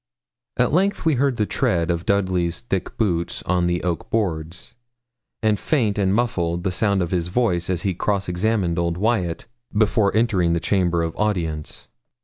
At 0.57 0.73
length 0.73 1.05
we 1.05 1.13
heard 1.13 1.35
the 1.37 1.45
tread 1.45 1.91
of 1.91 2.07
Dudley's 2.07 2.61
thick 2.61 2.97
boots 2.97 3.43
on 3.43 3.67
the 3.67 3.83
oak 3.83 4.09
boards, 4.09 4.73
and 5.43 5.59
faint 5.59 5.99
and 5.99 6.11
muffled 6.11 6.63
the 6.63 6.71
sound 6.71 7.03
of 7.03 7.11
his 7.11 7.27
voice 7.27 7.69
as 7.69 7.83
he 7.83 7.93
cross 7.93 8.27
examined 8.27 8.79
old 8.79 8.97
Wyat 8.97 9.45
before 9.71 10.11
entering 10.17 10.53
the 10.53 10.59
chamber 10.59 11.03
of 11.03 11.15
audience. 11.17 11.87